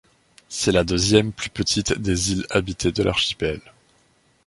C'est 0.49 0.71
la 0.71 0.83
deuxième 0.83 1.31
plus 1.31 1.51
petite 1.51 1.95
des 1.99 2.31
îles 2.31 2.47
habitées 2.49 2.91
de 2.91 3.03
l'archipel. 3.03 3.61